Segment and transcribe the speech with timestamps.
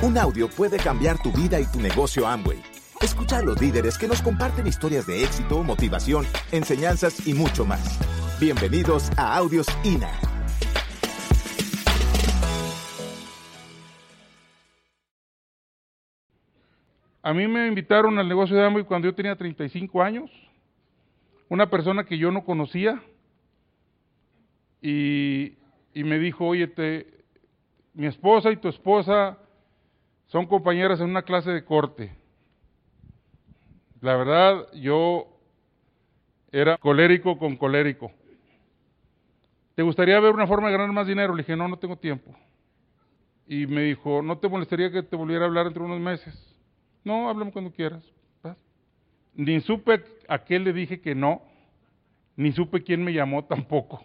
[0.00, 2.62] Un audio puede cambiar tu vida y tu negocio Amway.
[3.02, 7.98] Escucha a los líderes que nos comparten historias de éxito, motivación, enseñanzas y mucho más.
[8.38, 10.08] Bienvenidos a Audios INA.
[17.20, 20.30] A mí me invitaron al negocio de Amway cuando yo tenía 35 años.
[21.48, 23.02] Una persona que yo no conocía.
[24.80, 25.56] Y,
[25.92, 27.24] me dijo, oye, te,
[27.94, 29.38] mi esposa y tu esposa
[30.28, 32.12] son compañeras en una clase de corte.
[34.00, 35.26] La verdad, yo
[36.52, 38.12] era colérico con colérico.
[39.74, 41.34] ¿Te gustaría ver una forma de ganar más dinero?
[41.34, 42.34] Le dije, no, no tengo tiempo.
[43.46, 46.34] Y me dijo, ¿no te molestaría que te volviera a hablar entre unos meses?
[47.04, 48.04] No, háblame cuando quieras.
[49.34, 51.42] Ni supe a qué le dije que no,
[52.36, 54.04] ni supe quién me llamó tampoco.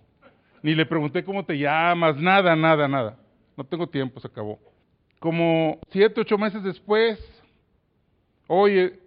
[0.61, 3.17] Ni le pregunté cómo te llamas, nada, nada, nada.
[3.57, 4.59] No tengo tiempo, se acabó.
[5.23, 7.17] Como siete, ocho meses después,
[8.45, 8.99] oye,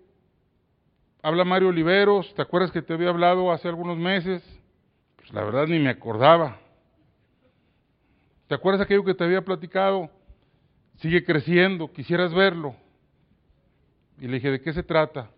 [1.21, 4.43] habla Mario Oliveros, ¿te acuerdas que te había hablado hace algunos meses?
[5.17, 6.59] Pues la verdad ni me acordaba.
[8.49, 10.09] ¿Te acuerdas aquello que te había platicado?
[11.01, 12.75] Sigue creciendo, quisieras verlo.
[14.19, 15.31] Y le dije, ¿de qué se trata?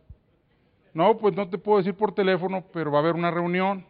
[0.95, 3.85] No, pues no te puedo decir por teléfono, pero va a haber una reunión.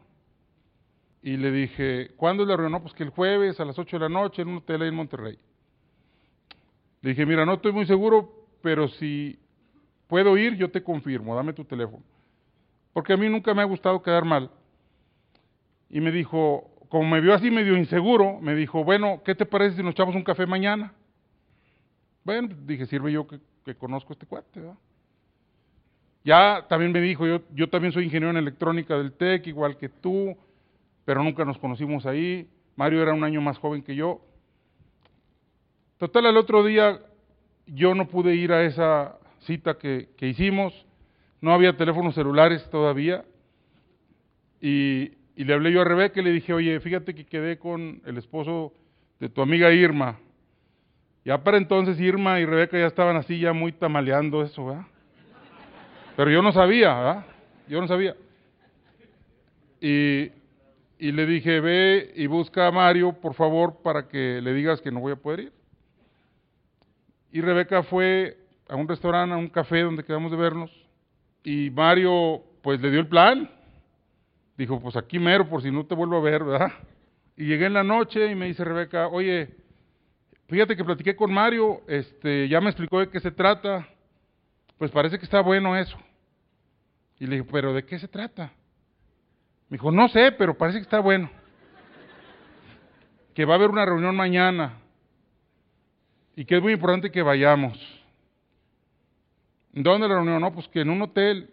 [1.20, 2.80] Y le dije, ¿cuándo es la reunión?
[2.80, 4.94] Pues que el jueves a las 8 de la noche en un hotel ahí en
[4.94, 5.38] Monterrey.
[7.00, 9.38] Le dije, mira, no estoy muy seguro, pero si
[10.06, 12.02] puedo ir, yo te confirmo, dame tu teléfono.
[12.92, 14.50] Porque a mí nunca me ha gustado quedar mal.
[15.90, 19.76] Y me dijo, como me vio así medio inseguro, me dijo, bueno, ¿qué te parece
[19.76, 20.92] si nos echamos un café mañana?
[22.24, 23.40] Bueno, dije, sirve yo que,
[23.76, 24.60] conozco a este cuate.
[26.24, 29.88] Ya también me dijo, yo, yo también soy ingeniero en electrónica del TEC, igual que
[29.88, 30.36] tú,
[31.04, 32.50] pero nunca nos conocimos ahí.
[32.76, 34.20] Mario era un año más joven que yo.
[35.98, 37.00] Total, el otro día
[37.66, 40.86] yo no pude ir a esa cita que, que hicimos,
[41.40, 43.24] no había teléfonos celulares todavía,
[44.60, 48.00] y, y, le hablé yo a Rebeca y le dije, oye, fíjate que quedé con
[48.04, 48.72] el esposo
[49.20, 50.18] de tu amiga Irma.
[51.24, 54.86] Ya para entonces Irma y Rebeca ya estaban así, ya muy tamaleando eso, ¿verdad?
[56.16, 57.26] Pero yo no sabía, ¿verdad?
[57.68, 58.16] Yo no sabía.
[59.80, 60.30] Y,
[60.98, 64.90] y le dije, ve y busca a Mario, por favor, para que le digas que
[64.90, 65.57] no voy a poder ir.
[67.30, 70.70] Y Rebeca fue a un restaurante, a un café donde quedamos de vernos,
[71.42, 73.50] y Mario, pues le dio el plan.
[74.56, 76.72] Dijo, pues aquí mero, por si no te vuelvo a ver, ¿verdad?
[77.36, 79.48] Y llegué en la noche y me dice Rebeca, oye,
[80.48, 83.86] fíjate que platiqué con Mario, este, ya me explicó de qué se trata,
[84.76, 85.96] pues parece que está bueno eso.
[87.20, 88.52] Y le dije, pero ¿de qué se trata?
[89.68, 91.30] Me dijo, no sé, pero parece que está bueno.
[93.34, 94.74] Que va a haber una reunión mañana
[96.38, 97.76] y que es muy importante que vayamos.
[99.72, 100.40] ¿Dónde la reunión?
[100.40, 101.50] No, pues que en un hotel.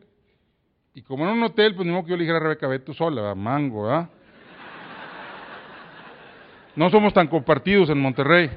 [0.94, 2.78] Y como en un hotel, pues ni modo que yo le dijera a Rebeca, ve
[2.78, 4.08] tú sola, mango, ¿ah?
[6.76, 8.52] No somos tan compartidos en Monterrey.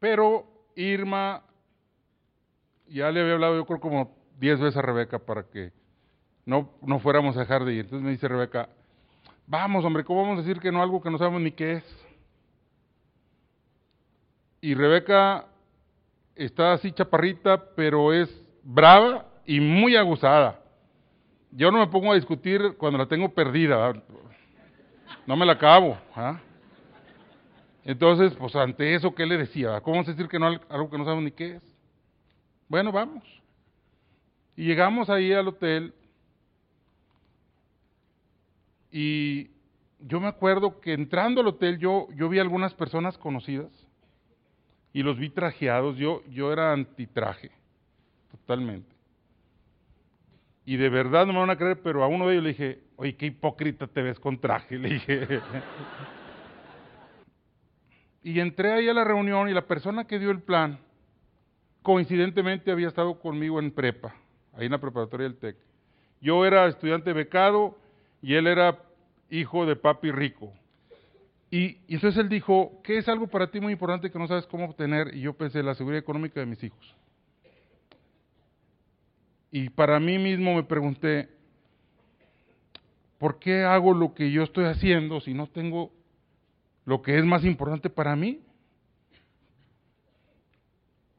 [0.00, 1.42] Pero Irma,
[2.88, 5.70] ya le había hablado yo creo como diez veces a Rebeca para que
[6.46, 7.80] no, no fuéramos a dejar de ir.
[7.80, 8.70] Entonces me dice Rebeca,
[9.46, 12.05] vamos hombre, ¿cómo vamos a decir que no algo que no sabemos ni qué es?
[14.66, 15.46] Y Rebeca
[16.34, 18.28] está así chaparrita, pero es
[18.64, 20.60] brava y muy aguzada.
[21.52, 23.92] Yo no me pongo a discutir cuando la tengo perdida,
[25.24, 25.96] no me la acabo.
[26.16, 26.40] ¿ah?
[27.84, 29.80] Entonces, pues ante eso, ¿qué le decía?
[29.82, 31.76] ¿Cómo vamos decir que no algo que no sabemos ni qué es?
[32.66, 33.22] Bueno, vamos.
[34.56, 35.94] Y llegamos ahí al hotel
[38.90, 39.48] y
[40.00, 43.85] yo me acuerdo que entrando al hotel yo, yo vi algunas personas conocidas
[44.96, 45.98] y los vi trajeados.
[45.98, 47.50] Yo, yo era antitraje,
[48.30, 48.88] totalmente.
[50.64, 52.80] Y de verdad no me van a creer, pero a uno de ellos le dije,
[52.96, 55.28] oye, qué hipócrita te ves con traje, le dije.
[58.22, 60.78] y entré ahí a la reunión y la persona que dio el plan,
[61.82, 64.16] coincidentemente había estado conmigo en prepa,
[64.54, 65.58] ahí en la preparatoria del TEC.
[66.22, 67.76] Yo era estudiante becado
[68.22, 68.78] y él era
[69.28, 70.54] hijo de papi rico.
[71.50, 74.64] Y, entonces él dijo, ¿qué es algo para ti muy importante que no sabes cómo
[74.64, 75.14] obtener?
[75.14, 76.94] Y yo pensé, la seguridad económica de mis hijos.
[79.52, 81.28] Y para mí mismo me pregunté,
[83.18, 85.92] ¿por qué hago lo que yo estoy haciendo si no tengo
[86.84, 88.40] lo que es más importante para mí?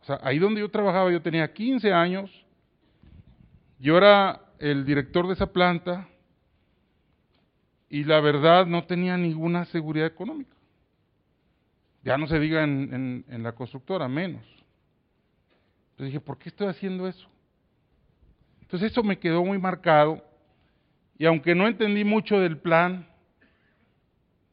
[0.01, 2.45] O sea, ahí donde yo trabajaba, yo tenía 15 años,
[3.79, 6.07] yo era el director de esa planta,
[7.89, 10.56] y la verdad no tenía ninguna seguridad económica.
[12.04, 14.44] Ya no se diga en, en la constructora, menos.
[15.92, 17.28] Entonces dije, ¿por qué estoy haciendo eso?
[18.62, 20.24] Entonces eso me quedó muy marcado
[21.18, 23.07] y aunque no entendí mucho del plan,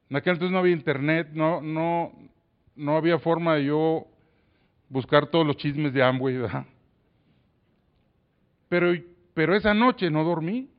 [0.09, 2.13] en aquel entonces no había internet, no, no,
[2.75, 4.07] no había forma de yo
[4.89, 6.67] buscar todos los chismes de Amway, ¿verdad?
[8.69, 8.93] Pero,
[9.35, 10.71] pero esa noche no dormí.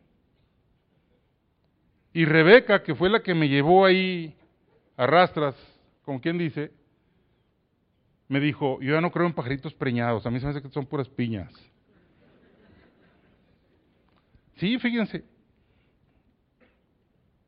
[2.15, 4.33] Y Rebeca, que fue la que me llevó ahí
[4.95, 5.53] a rastras,
[6.05, 6.71] como quien dice,
[8.29, 10.69] me dijo, yo ya no creo en pajaritos preñados, a mí se me hace que
[10.69, 11.51] son puras piñas.
[14.55, 15.25] Sí, fíjense.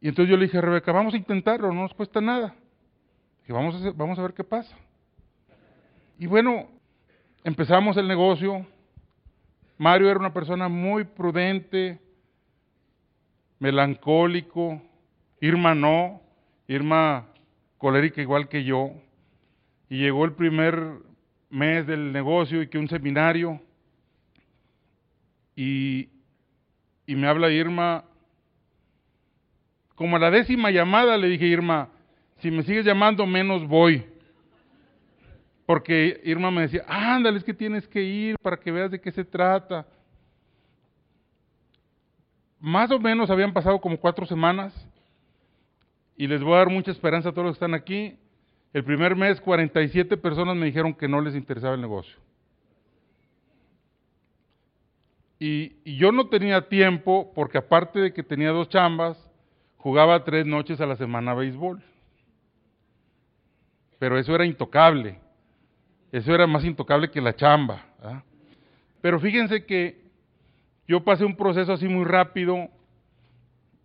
[0.02, 2.54] Y entonces yo le dije a Rebeca, vamos a intentarlo, no nos cuesta nada.
[3.48, 4.76] Y vamos a, vamos a ver qué pasa.
[6.20, 6.68] Y bueno,
[7.46, 8.68] empezamos el negocio.
[9.78, 12.02] Mario era una persona muy prudente,
[13.60, 14.82] melancólico.
[15.40, 16.22] Irma no,
[16.68, 17.28] Irma
[17.78, 18.92] colérica igual que yo.
[19.90, 20.76] Y llegó el primer
[21.50, 23.62] mes del negocio y que un seminario.
[25.56, 26.10] Y
[27.08, 28.04] y me habla Irma,
[29.96, 31.88] como a la décima llamada le dije, Irma,
[32.40, 34.06] si me sigues llamando menos voy.
[35.66, 39.12] Porque Irma me decía, ándale, es que tienes que ir para que veas de qué
[39.12, 39.88] se trata.
[42.68, 44.74] Más o menos habían pasado como cuatro semanas
[46.18, 48.20] y les voy a dar mucha esperanza a todos los que están aquí.
[48.74, 52.18] El primer mes 47 personas me dijeron que no les interesaba el negocio.
[55.40, 59.18] Y, yo no tenía tiempo porque aparte de que tenía dos chambas,
[59.78, 61.82] jugaba tres noches a la semana béisbol.
[63.98, 65.22] Pero eso era intocable.
[66.12, 67.86] Eso era más intocable que la chamba.
[69.00, 70.07] Pero fíjense que
[70.88, 72.70] yo pasé un proceso así muy rápido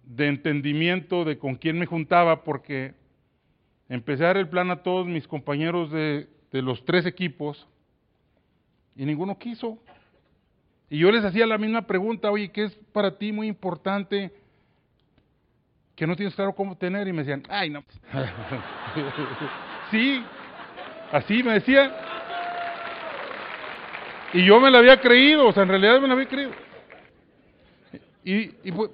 [0.05, 2.95] de entendimiento de con quién me juntaba porque
[3.89, 7.67] empecé a dar el plan a todos mis compañeros de los tres equipos
[8.97, 9.79] y ninguno quiso.
[10.91, 14.31] Y yo les hacía la misma pregunta, oye, ¿qué es para ti muy importante
[15.97, 17.09] que no tienes claro cómo tener?
[17.09, 17.83] Y me decían, ay, no.
[19.91, 20.23] sí,
[21.11, 21.91] así me decían.
[24.35, 26.53] Y yo me la había creído, o sea, en realidad me la había creído.
[28.25, 28.91] Y, pues,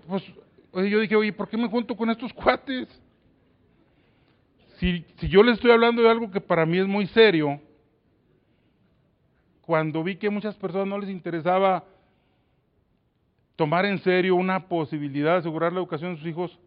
[0.70, 2.88] pues yo dije, oye, ¿por qué me junto con estos cuates?
[4.78, 7.60] Si, si yo les estoy hablando de algo que para mí es muy serio,
[9.62, 11.84] cuando vi que muchas personas no les interesaba
[13.56, 16.58] tomar en serio una posibilidad de asegurar la educación de sus hijos,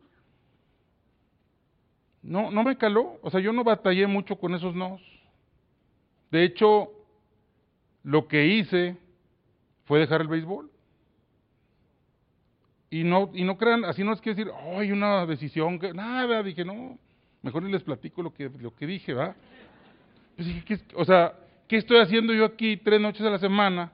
[2.21, 3.17] no, no me caló.
[3.21, 5.01] O sea, yo no batallé mucho con esos nos.
[6.29, 6.91] De hecho,
[8.03, 8.97] lo que hice
[9.85, 10.69] fue dejar el béisbol.
[12.93, 16.43] Y no, y no crean, así no es que decir, hay una decisión, que nada,
[16.43, 16.99] dije, no,
[17.41, 19.33] mejor les platico lo que, lo que dije, ¿va?
[20.35, 21.33] Pues o sea,
[21.69, 23.93] ¿qué estoy haciendo yo aquí tres noches a la semana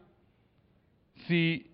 [1.27, 1.69] si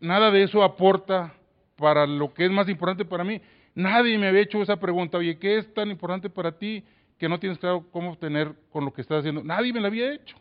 [0.00, 1.34] nada de eso aporta
[1.76, 3.42] para lo que es más importante para mí?
[3.74, 6.82] Nadie me había hecho esa pregunta, oye, ¿qué es tan importante para ti
[7.18, 9.44] que no tienes claro cómo obtener con lo que estás haciendo?
[9.44, 10.38] Nadie me lo había hecho.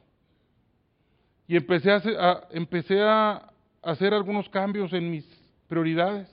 [1.45, 3.51] Y empecé a, empecé a
[3.81, 5.42] hacer algunos cambios en mis
[5.73, 6.29] prioridades.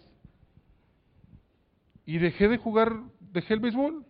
[2.04, 2.92] Y dejé de jugar,
[3.32, 4.04] dejé el béisbol.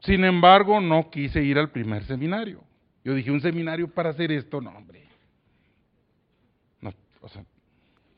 [0.00, 2.64] Sin embargo, no quise ir al primer seminario.
[3.04, 5.08] Yo dije, un seminario para hacer esto, no, hombre.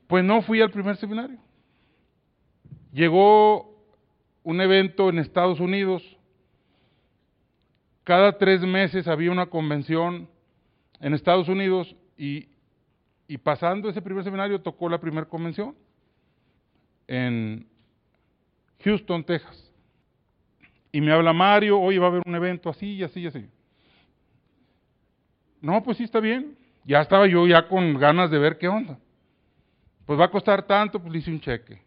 [0.06, 1.38] pues no fui al primer seminario.
[2.92, 3.74] Llegó
[4.42, 6.02] un evento en Estados Unidos.
[8.04, 10.28] Cada tres meses había una convención
[11.00, 12.48] en Estados Unidos y,
[13.28, 15.74] y pasando ese primer seminario tocó la primera convención
[17.06, 17.66] en
[18.84, 19.70] Houston, Texas.
[20.90, 23.48] Y me habla Mario, hoy va a haber un evento así y así y así.
[25.60, 26.56] No, pues sí está bien.
[26.84, 28.98] Ya estaba yo ya con ganas de ver qué onda.
[30.04, 31.80] Pues va a costar tanto, pues le hice un cheque.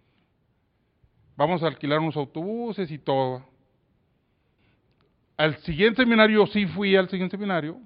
[1.35, 3.45] Vamos a alquilar unos autobuses y todo.
[5.37, 7.77] Al siguiente seminario, sí fui al siguiente seminario,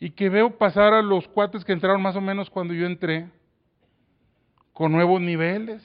[0.00, 3.28] y que veo pasar a los cuates que entraron más o menos cuando yo entré,
[4.72, 5.82] con nuevos niveles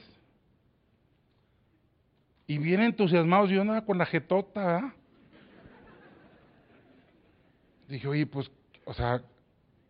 [2.47, 4.93] y bien entusiasmados, yo andaba con la jetota, ¿verdad?
[7.87, 8.51] Dije, oye, pues,
[8.85, 9.21] o sea,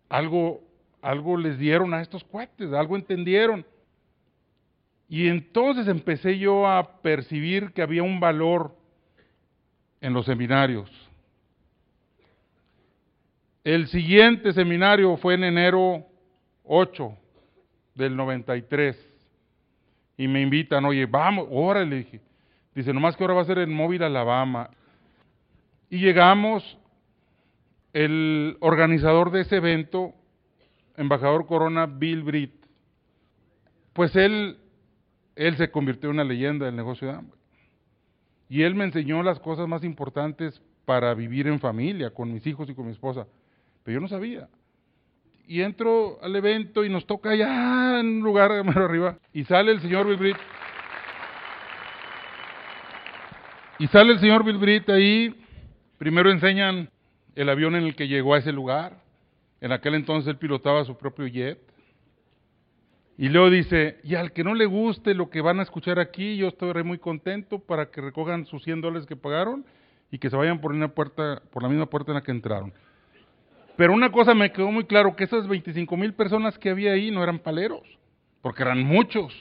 [0.09, 0.61] algo,
[1.01, 3.65] algo les dieron a estos cuates, algo entendieron.
[5.07, 8.75] Y entonces empecé yo a percibir que había un valor
[10.01, 11.09] en los seminarios.
[13.69, 16.03] El siguiente seminario fue en enero
[16.63, 17.15] 8
[17.93, 18.97] del 93.
[20.17, 22.19] Y me invitan, oye, vamos, órale, dije.
[22.73, 24.71] Dice, nomás que ahora va a ser en Móvil, Alabama.
[25.88, 26.79] Y llegamos,
[27.93, 30.15] el organizador de ese evento,
[30.97, 32.65] embajador Corona, Bill Britt,
[33.93, 34.57] pues él,
[35.35, 37.39] él se convirtió en una leyenda del negocio de Amway.
[38.49, 42.67] Y él me enseñó las cosas más importantes para vivir en familia, con mis hijos
[42.67, 43.27] y con mi esposa.
[43.93, 44.48] Yo no sabía.
[45.48, 49.17] Y entro al evento y nos toca allá en un lugar más arriba.
[49.34, 50.38] Y sale el señor Bill Britt.
[53.79, 55.36] Y sale el señor Bill Britt ahí.
[55.98, 56.89] Primero enseñan
[57.36, 59.01] el avión en el que llegó a ese lugar.
[59.62, 61.60] En aquel entonces él pilotaba su propio jet.
[63.17, 66.38] Y luego dice, y al que no le guste lo que van a escuchar aquí,
[66.38, 69.65] yo estoy muy contento para que recojan sus 100 dólares que pagaron
[70.10, 72.74] y que se vayan por una puerta, por la misma puerta en la que entraron.
[73.79, 77.12] Pero una cosa me quedó muy claro, que esas 25 mil personas que había ahí
[77.12, 77.88] no eran paleros,
[78.41, 79.33] porque eran muchos.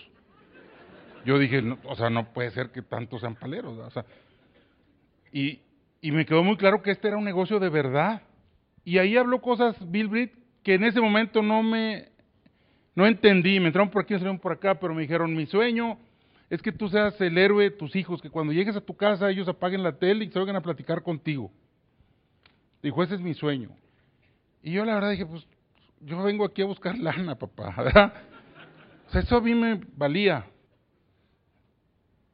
[1.25, 3.76] Yo dije, o sea, no puede ser que tantos sean paleros.
[3.76, 4.07] O sea,
[5.33, 5.59] y,
[6.00, 8.23] y me quedó muy claro que este era un negocio de verdad.
[8.85, 12.07] Y ahí habló cosas Bill Britt que en ese momento no me
[12.95, 15.99] no entendí, me entraron por aquí, me salieron por acá, pero me dijeron, mi sueño
[16.49, 19.30] es que tú seas el héroe de tus hijos, que cuando llegues a tu casa
[19.30, 21.50] ellos apaguen la tele y se a platicar contigo.
[22.80, 23.71] Dijo, ese es mi sueño.
[24.69, 25.49] Y yo la verdad dije, pues
[26.01, 28.13] yo vengo aquí a buscar lana, papá, ¿verdad?
[29.07, 30.45] O sea, eso a mí me valía.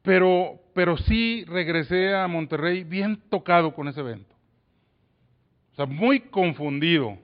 [0.01, 4.35] Pero, pero sí regresé a Monterrey bien tocado con ese evento.
[5.71, 7.17] O sea, muy confundido.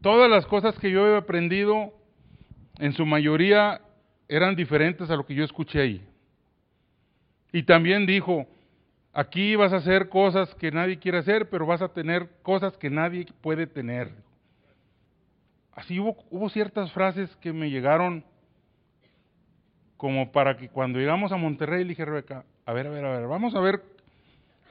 [0.00, 1.94] Todas las cosas que yo he aprendido
[2.80, 3.80] en su mayoría
[4.26, 6.04] eran diferentes a lo que yo escuché ahí.
[7.52, 8.48] Y también dijo,
[9.12, 12.90] aquí vas a hacer cosas que nadie quiere hacer, pero vas a tener cosas que
[12.90, 14.10] nadie puede tener.
[15.72, 18.24] Así hubo, hubo ciertas frases que me llegaron
[19.96, 23.18] como para que cuando llegamos a Monterrey le dije, Rebeca, a ver, a ver, a
[23.18, 23.82] ver, vamos a ver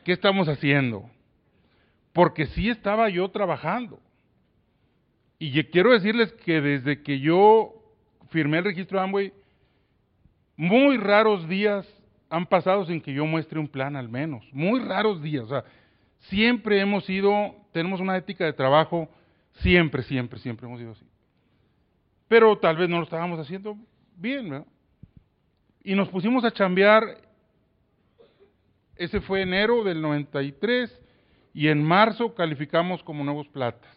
[0.04, 1.10] qué estamos haciendo.
[2.14, 4.00] Porque sí estaba yo trabajando.
[5.38, 7.74] Y quiero decirles que desde que yo
[8.30, 9.32] firmé el registro Amway,
[10.58, 11.88] muy raros días
[12.30, 15.64] han pasado sin que yo muestre un plan al menos, muy raros días, o sea,
[16.20, 19.10] siempre hemos sido, tenemos una ética de trabajo,
[19.54, 21.06] siempre, siempre, siempre hemos sido así.
[22.28, 23.76] Pero tal vez no lo estábamos haciendo
[24.16, 24.68] bien, ¿verdad?
[25.84, 27.04] Y nos pusimos a chambear,
[28.96, 31.02] ese fue enero del 93,
[31.54, 33.96] y en marzo calificamos como nuevos platas.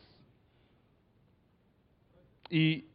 [2.48, 2.86] Y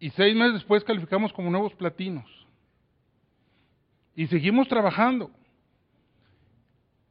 [0.00, 2.24] y seis meses después calificamos como nuevos platinos.
[4.14, 5.30] Y seguimos trabajando.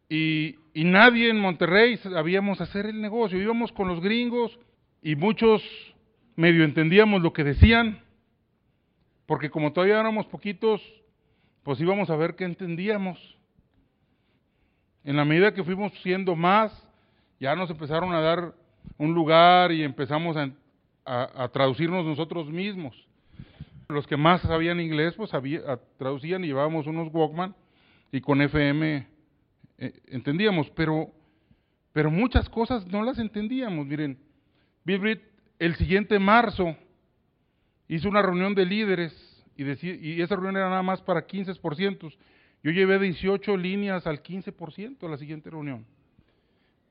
[0.09, 3.41] Y, nadie en Monterrey sabíamos hacer el negocio.
[3.41, 4.57] Íbamos con los gringos
[5.01, 5.61] y muchos
[6.35, 8.01] medio entendíamos lo que decían,
[9.25, 10.81] porque como todavía éramos poquitos,
[11.63, 13.37] pues íbamos a ver qué entendíamos.
[15.03, 16.71] En la medida que fuimos siendo más,
[17.39, 18.53] ya nos empezaron a dar
[18.97, 22.95] un lugar y empezamos a, traducirnos nosotros mismos.
[23.89, 25.31] Los que más sabían inglés, pues
[25.97, 27.55] traducían y llevábamos unos Walkman
[28.11, 29.07] y con FM
[29.79, 31.11] eh, entendíamos, pero,
[31.91, 33.87] pero muchas cosas no las entendíamos.
[33.87, 34.19] Miren,
[34.83, 35.19] Bill
[35.57, 36.77] el siguiente marzo
[37.87, 42.15] hizo una reunión de líderes y, y esa reunión era nada más para 15%.
[42.61, 45.83] Yo llevé 18 líneas al 15% a la siguiente reunión.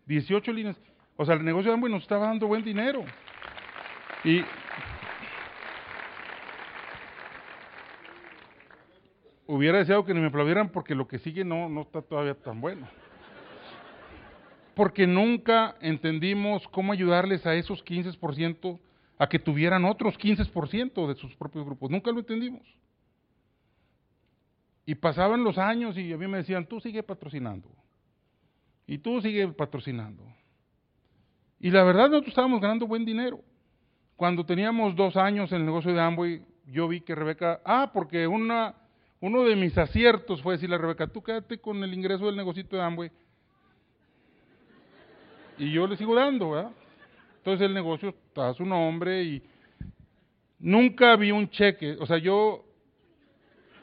[0.07, 0.76] 18 líneas.
[1.17, 3.05] O sea, el negocio de Amway nos estaba dando buen dinero.
[4.25, 4.43] Y
[9.49, 12.61] hubiera deseado que ni me aplaudieran porque lo que sigue no, no está todavía tan
[12.61, 12.87] bueno.
[14.75, 18.78] Porque nunca entendimos cómo ayudarles a esos 15%
[19.19, 21.90] a que tuvieran otros 15% de sus propios grupos.
[21.90, 22.62] Nunca lo entendimos.
[24.87, 27.69] Y pasaban los años y a mí me decían, tú sigue patrocinando.
[28.87, 30.23] Y tú sigue patrocinando.
[31.59, 33.40] Y la verdad nosotros estábamos ganando buen dinero.
[34.14, 38.26] Cuando teníamos dos años en el negocio de Amway, yo vi que Rebeca, ah, porque
[38.26, 38.75] una,
[39.20, 42.76] uno de mis aciertos fue decirle a Rebeca, tú quédate con el ingreso del negocito
[42.76, 43.10] de Amway.
[45.58, 46.70] Y yo le sigo dando, ¿verdad?
[47.38, 49.42] Entonces el negocio está a su nombre y
[50.58, 51.96] nunca vi un cheque.
[51.98, 52.64] O sea, yo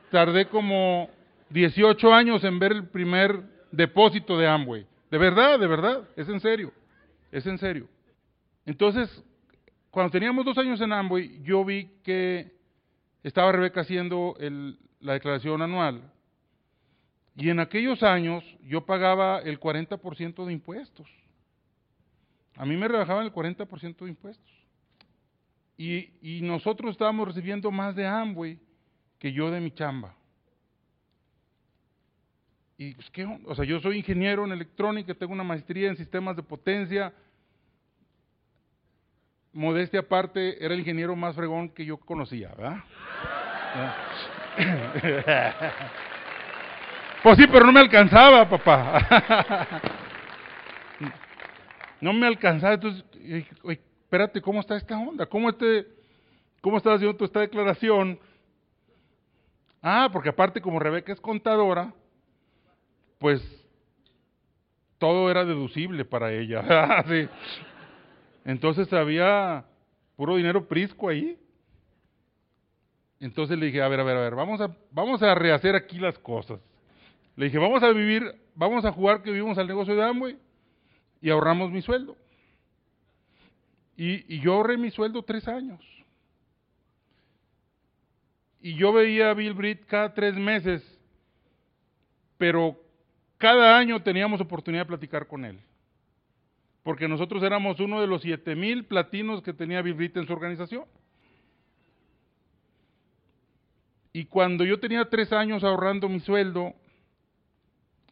[0.09, 1.09] tardé como
[1.49, 4.85] 18 años en ver el primer depósito de Amway.
[5.11, 6.71] De verdad, de verdad, es en serio,
[7.31, 7.87] es en serio.
[8.65, 9.23] Entonces,
[9.91, 12.51] cuando teníamos dos años en Amway, yo vi que
[13.23, 14.35] estaba Rebeca haciendo
[15.05, 16.01] la declaración anual.
[17.35, 21.07] Y en aquellos años yo pagaba el 40% de impuestos.
[22.55, 24.51] A mí me rebajaban el 40% de impuestos.
[25.77, 28.57] Y, y, nosotros estábamos recibiendo más de Amway
[29.19, 30.15] que yo de mi chamba.
[32.77, 33.25] y pues, ¿qué?
[33.45, 37.13] O sea, yo soy ingeniero en electrónica, tengo una maestría en sistemas de potencia.
[39.51, 42.77] Modestia aparte, era el ingeniero más fregón que yo conocía, ¿verdad?
[47.23, 49.79] pues sí, pero no me alcanzaba, papá.
[52.01, 53.03] no me alcanzaba, entonces,
[53.63, 55.25] espérate, ¿cómo está esta onda?
[55.25, 55.87] ¿Cómo, este,
[56.61, 58.19] cómo estás haciendo esta declaración?
[59.81, 61.93] Ah, porque aparte como Rebeca es contadora,
[63.19, 63.41] pues
[64.97, 67.03] todo era deducible para ella.
[68.45, 69.65] Entonces había
[70.15, 71.37] puro dinero prisco ahí.
[73.19, 75.99] Entonces le dije, a ver, a ver, a ver, vamos a, vamos a rehacer aquí
[75.99, 76.59] las cosas.
[77.35, 78.23] Le dije, vamos a vivir,
[78.55, 80.37] vamos a jugar que vivimos al negocio de Amway
[81.21, 82.15] y ahorramos mi sueldo.
[83.97, 85.79] Y, y yo ahorré mi sueldo tres años.
[88.61, 90.81] Y yo veía a Bill Britt cada tres meses,
[92.37, 92.75] pero
[93.37, 95.59] cada año teníamos oportunidad de platicar con él.
[96.83, 100.33] Porque nosotros éramos uno de los siete mil platinos que tenía Bill Britt en su
[100.33, 100.85] organización.
[104.15, 106.73] Y cuando yo tenía tres años ahorrando mi sueldo,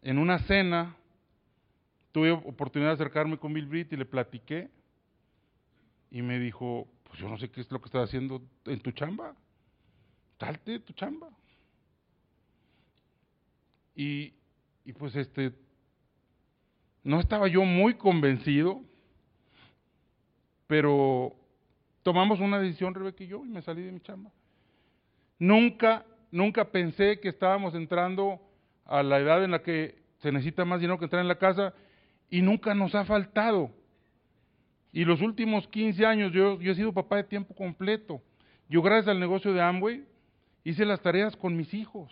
[0.01, 0.97] en una cena,
[2.11, 4.69] tuve oportunidad de acercarme con Bill Britt y le platiqué.
[6.11, 8.91] Y me dijo, pues yo no sé qué es lo que estás haciendo en tu
[8.91, 9.33] chamba.
[10.41, 11.29] Salte de tu chamba.
[13.95, 14.33] Y,
[14.83, 15.53] y pues este,
[17.05, 18.81] no estaba yo muy convencido,
[20.67, 21.33] pero
[22.01, 24.33] tomamos una decisión, Rebeca y yo, y me salí de mi chamba.
[25.43, 28.39] Nunca, nunca pensé que estábamos entrando
[28.85, 31.73] a la edad en la que se necesita más dinero que entrar en la casa
[32.29, 33.69] y nunca nos ha faltado.
[34.93, 38.21] Y los últimos 15 años yo, yo he sido papá de tiempo completo.
[38.69, 40.05] Yo gracias al negocio de Amway
[40.63, 42.09] hice las tareas con mis hijos.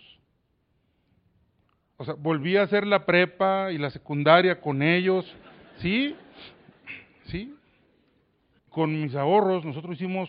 [1.96, 5.24] O sea, volví a hacer la prepa y la secundaria con ellos.
[5.78, 6.14] ¿Sí?
[7.28, 7.56] ¿Sí?
[8.68, 10.28] Con mis ahorros nosotros hicimos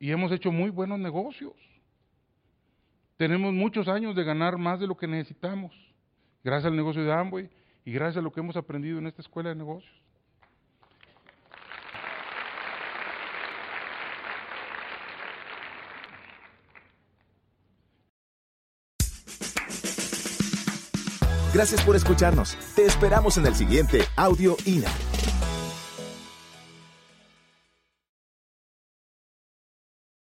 [0.00, 1.54] y hemos hecho muy buenos negocios.
[3.16, 5.72] Tenemos muchos años de ganar más de lo que necesitamos,
[6.42, 7.50] gracias al negocio de Amway
[7.84, 10.02] y gracias a lo que hemos aprendido en esta escuela de negocios.
[21.52, 22.56] Gracias por escucharnos.
[22.74, 24.88] Te esperamos en el siguiente Audio INA.